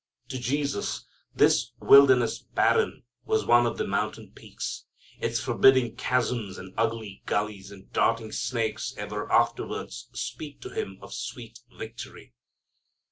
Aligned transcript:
To 0.29 0.39
Jesus 0.39 1.05
this 1.35 1.73
wilderness 1.79 2.39
barren 2.39 3.03
was 3.23 3.45
one 3.45 3.67
of 3.67 3.77
the 3.77 3.85
mountain 3.85 4.31
peaks. 4.31 4.85
Its 5.19 5.39
forbidding 5.39 5.95
chasms 5.95 6.57
and 6.57 6.73
ugly 6.75 7.21
gullies 7.27 7.69
and 7.69 7.93
darting 7.93 8.31
snakes 8.31 8.95
ever 8.97 9.31
afterwards 9.31 10.09
speak 10.11 10.59
to 10.61 10.69
Him 10.69 10.97
of 11.03 11.13
sweet 11.13 11.59
victory. 11.77 12.33